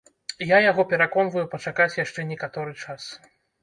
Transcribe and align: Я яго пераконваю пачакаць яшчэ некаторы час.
Я 0.55 0.61
яго 0.71 0.85
пераконваю 0.95 1.45
пачакаць 1.53 1.89
яшчэ 2.03 2.29
некаторы 2.35 2.71
час. 2.85 3.13